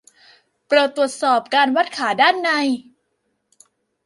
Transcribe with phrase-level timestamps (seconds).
[0.65, 2.49] โปรดตรวจสอบการวัดขาด้านใน